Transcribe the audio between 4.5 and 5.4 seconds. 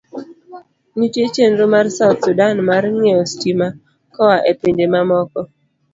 e pinje mamoko.